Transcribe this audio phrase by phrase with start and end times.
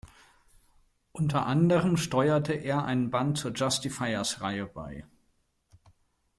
[1.11, 5.05] Unter anderem steuerte er einen Band zur "Justifiers"-Reihe bei.